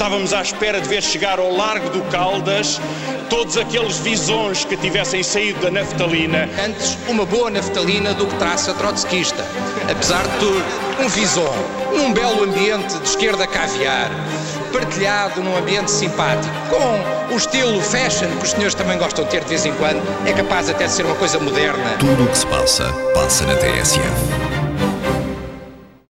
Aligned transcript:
Estávamos 0.00 0.32
à 0.32 0.40
espera 0.40 0.80
de 0.80 0.88
ver 0.88 1.02
chegar 1.02 1.38
ao 1.38 1.54
Largo 1.54 1.90
do 1.90 2.00
Caldas 2.10 2.80
todos 3.28 3.58
aqueles 3.58 3.98
visões 3.98 4.64
que 4.64 4.74
tivessem 4.74 5.22
saído 5.22 5.60
da 5.60 5.70
naftalina. 5.70 6.48
Antes, 6.64 6.96
uma 7.06 7.26
boa 7.26 7.50
naftalina 7.50 8.14
do 8.14 8.26
que 8.26 8.34
traça 8.36 8.72
trotskista. 8.72 9.44
Apesar 9.90 10.22
de 10.22 10.38
tudo, 10.38 10.64
um 11.04 11.06
visão 11.06 11.52
num 11.94 12.14
belo 12.14 12.44
ambiente 12.44 12.98
de 12.98 13.08
esquerda 13.10 13.46
caviar, 13.46 14.10
partilhado 14.72 15.42
num 15.42 15.54
ambiente 15.54 15.90
simpático, 15.90 16.54
com 16.70 17.34
o 17.34 17.36
estilo 17.36 17.78
fashion 17.82 18.30
que 18.38 18.44
os 18.44 18.52
senhores 18.52 18.74
também 18.74 18.96
gostam 18.96 19.26
de 19.26 19.32
ter 19.32 19.42
de 19.42 19.50
vez 19.50 19.66
em 19.66 19.72
quando, 19.74 20.02
é 20.26 20.32
capaz 20.32 20.70
até 20.70 20.86
de 20.86 20.92
ser 20.92 21.04
uma 21.04 21.16
coisa 21.16 21.38
moderna. 21.38 21.98
Tudo 21.98 22.24
o 22.24 22.26
que 22.26 22.38
se 22.38 22.46
passa, 22.46 22.90
passa 23.12 23.44
na 23.44 23.54
TSF. 23.54 24.49